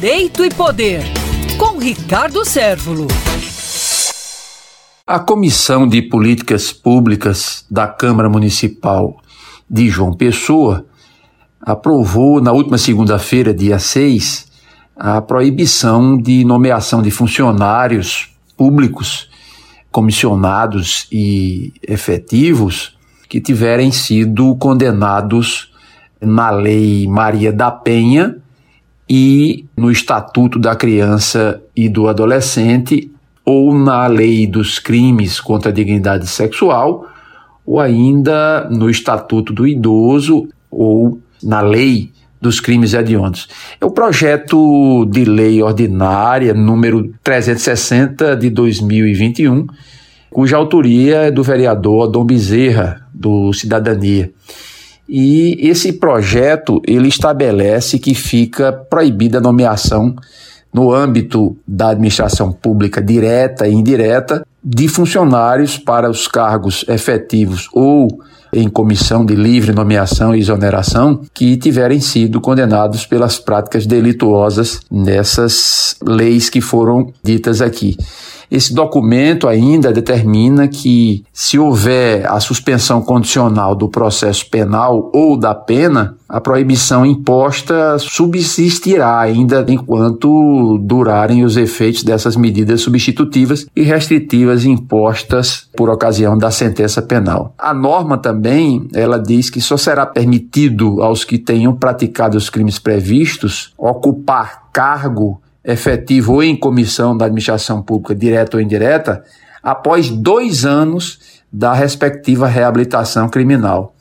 Direito 0.00 0.44
e 0.44 0.48
Poder, 0.48 1.02
com 1.58 1.76
Ricardo 1.76 2.44
Sérvulo. 2.44 3.08
A 5.04 5.18
Comissão 5.18 5.88
de 5.88 6.02
Políticas 6.02 6.72
Públicas 6.72 7.66
da 7.68 7.88
Câmara 7.88 8.28
Municipal 8.28 9.20
de 9.68 9.88
João 9.88 10.12
Pessoa 10.14 10.86
aprovou 11.60 12.40
na 12.40 12.52
última 12.52 12.78
segunda-feira, 12.78 13.52
dia 13.52 13.80
6, 13.80 14.46
a 14.94 15.20
proibição 15.20 16.16
de 16.16 16.44
nomeação 16.44 17.02
de 17.02 17.10
funcionários 17.10 18.28
públicos, 18.56 19.28
comissionados 19.90 21.08
e 21.10 21.72
efetivos 21.82 22.96
que 23.28 23.40
tiverem 23.40 23.90
sido 23.90 24.54
condenados 24.58 25.72
na 26.20 26.50
Lei 26.50 27.04
Maria 27.08 27.52
da 27.52 27.72
Penha 27.72 28.40
e 29.08 29.64
no 29.76 29.90
Estatuto 29.90 30.58
da 30.58 30.76
Criança 30.76 31.62
e 31.74 31.88
do 31.88 32.08
Adolescente 32.08 33.10
ou 33.44 33.72
na 33.72 34.06
Lei 34.06 34.46
dos 34.46 34.78
Crimes 34.78 35.40
contra 35.40 35.70
a 35.70 35.74
Dignidade 35.74 36.26
Sexual 36.26 37.06
ou 37.64 37.80
ainda 37.80 38.68
no 38.70 38.88
Estatuto 38.90 39.52
do 39.52 39.66
Idoso 39.66 40.48
ou 40.70 41.20
na 41.42 41.60
Lei 41.60 42.12
dos 42.40 42.60
Crimes 42.60 42.94
Hediondos. 42.94 43.48
É 43.80 43.84
o 43.84 43.90
projeto 43.90 45.04
de 45.06 45.24
lei 45.24 45.62
ordinária 45.62 46.54
número 46.54 47.12
360 47.22 48.36
de 48.36 48.50
2021, 48.50 49.66
cuja 50.30 50.56
autoria 50.56 51.22
é 51.22 51.30
do 51.30 51.42
vereador 51.42 52.08
Dom 52.08 52.24
Bezerra, 52.24 53.06
do 53.12 53.52
Cidadania. 53.52 54.30
E 55.08 55.56
esse 55.66 55.94
projeto 55.94 56.82
ele 56.86 57.08
estabelece 57.08 57.98
que 57.98 58.14
fica 58.14 58.72
proibida 58.72 59.38
a 59.38 59.40
nomeação 59.40 60.14
no 60.72 60.92
âmbito 60.92 61.56
da 61.66 61.90
administração 61.90 62.52
pública 62.52 63.00
direta 63.00 63.66
e 63.66 63.72
indireta 63.72 64.46
de 64.62 64.86
funcionários 64.86 65.78
para 65.78 66.10
os 66.10 66.28
cargos 66.28 66.84
efetivos 66.88 67.68
ou 67.72 68.08
em 68.52 68.68
comissão 68.68 69.24
de 69.24 69.34
livre 69.34 69.72
nomeação 69.72 70.34
e 70.34 70.40
exoneração 70.40 71.20
que 71.34 71.56
tiverem 71.56 72.00
sido 72.00 72.40
condenados 72.40 73.06
pelas 73.06 73.38
práticas 73.38 73.86
delituosas 73.86 74.80
nessas 74.90 75.96
leis 76.02 76.48
que 76.48 76.60
foram 76.60 77.12
ditas 77.22 77.60
aqui. 77.60 77.96
Esse 78.50 78.72
documento 78.72 79.46
ainda 79.46 79.92
determina 79.92 80.66
que, 80.68 81.24
se 81.32 81.58
houver 81.58 82.26
a 82.26 82.40
suspensão 82.40 83.02
condicional 83.02 83.74
do 83.74 83.88
processo 83.88 84.48
penal 84.48 85.10
ou 85.14 85.36
da 85.36 85.54
pena, 85.54 86.16
a 86.28 86.40
proibição 86.40 87.06
imposta 87.06 87.98
subsistirá 87.98 89.18
ainda 89.18 89.64
enquanto 89.68 90.78
durarem 90.82 91.44
os 91.44 91.56
efeitos 91.56 92.02
dessas 92.02 92.36
medidas 92.36 92.80
substitutivas 92.80 93.66
e 93.74 93.82
restritivas 93.82 94.64
impostas 94.64 95.68
por 95.76 95.88
ocasião 95.88 96.36
da 96.36 96.50
sentença 96.50 97.00
penal. 97.02 97.54
A 97.58 97.72
norma 97.72 98.18
também, 98.18 98.88
ela 98.94 99.18
diz 99.18 99.48
que 99.50 99.60
só 99.60 99.76
será 99.76 100.04
permitido 100.04 101.02
aos 101.02 101.24
que 101.24 101.38
tenham 101.38 101.74
praticado 101.74 102.36
os 102.36 102.50
crimes 102.50 102.78
previstos 102.78 103.72
ocupar 103.76 104.68
cargo 104.72 105.40
efetivo 105.68 106.32
ou 106.32 106.42
em 106.42 106.56
comissão 106.56 107.14
da 107.14 107.26
administração 107.26 107.82
pública, 107.82 108.14
direta 108.14 108.56
ou 108.56 108.62
indireta, 108.62 109.22
após 109.62 110.08
dois 110.08 110.64
anos 110.64 111.20
da 111.52 111.74
respectiva 111.74 112.48
reabilitação 112.48 113.28
criminal. 113.28 113.94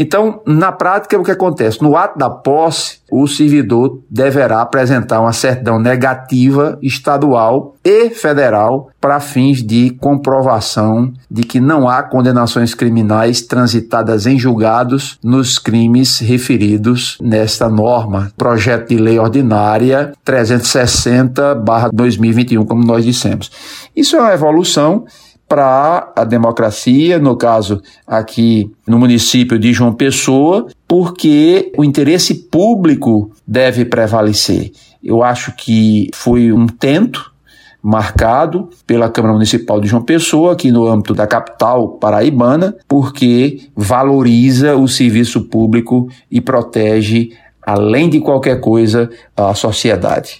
Então, 0.00 0.40
na 0.46 0.72
prática, 0.72 1.18
o 1.18 1.22
que 1.22 1.30
acontece? 1.30 1.82
No 1.82 1.94
ato 1.94 2.18
da 2.18 2.30
posse, 2.30 3.00
o 3.12 3.28
servidor 3.28 4.00
deverá 4.08 4.62
apresentar 4.62 5.20
uma 5.20 5.34
certidão 5.34 5.78
negativa 5.78 6.78
estadual 6.80 7.74
e 7.84 8.08
federal 8.08 8.88
para 8.98 9.20
fins 9.20 9.62
de 9.62 9.90
comprovação 10.00 11.12
de 11.30 11.42
que 11.42 11.60
não 11.60 11.86
há 11.86 12.02
condenações 12.02 12.72
criminais 12.72 13.42
transitadas 13.42 14.24
em 14.24 14.38
julgados 14.38 15.18
nos 15.22 15.58
crimes 15.58 16.18
referidos 16.18 17.18
nesta 17.20 17.68
norma. 17.68 18.32
Projeto 18.38 18.88
de 18.88 18.96
Lei 18.96 19.18
Ordinária 19.18 20.14
360-2021, 20.24 22.66
como 22.66 22.86
nós 22.86 23.04
dissemos. 23.04 23.50
Isso 23.94 24.16
é 24.16 24.20
uma 24.20 24.32
evolução 24.32 25.04
para 25.50 26.12
a 26.14 26.22
democracia, 26.22 27.18
no 27.18 27.34
caso 27.34 27.82
aqui 28.06 28.70
no 28.86 29.00
município 29.00 29.58
de 29.58 29.72
João 29.72 29.92
Pessoa, 29.92 30.68
porque 30.86 31.72
o 31.76 31.82
interesse 31.82 32.34
público 32.48 33.32
deve 33.44 33.84
prevalecer. 33.84 34.70
Eu 35.02 35.24
acho 35.24 35.52
que 35.56 36.08
foi 36.14 36.52
um 36.52 36.68
tento 36.68 37.32
marcado 37.82 38.70
pela 38.86 39.10
Câmara 39.10 39.34
Municipal 39.34 39.80
de 39.80 39.88
João 39.88 40.02
Pessoa, 40.02 40.52
aqui 40.52 40.70
no 40.70 40.86
âmbito 40.86 41.14
da 41.14 41.26
capital 41.26 41.88
paraibana, 41.98 42.76
porque 42.86 43.70
valoriza 43.74 44.76
o 44.76 44.86
serviço 44.86 45.48
público 45.48 46.08
e 46.30 46.40
protege, 46.40 47.30
além 47.60 48.08
de 48.08 48.20
qualquer 48.20 48.60
coisa, 48.60 49.10
a 49.36 49.52
sociedade. 49.52 50.38